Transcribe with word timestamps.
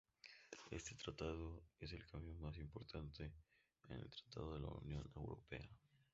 Este 0.71 0.95
tratado 0.95 1.61
es 1.79 1.93
el 1.93 2.07
cambio 2.07 2.33
más 2.37 2.57
importante 2.57 3.31
en 3.87 3.97
el 3.99 4.09
Tratado 4.09 4.55
de 4.55 4.59
la 4.61 4.69
Unión 4.69 5.07
Europea. 5.15 5.69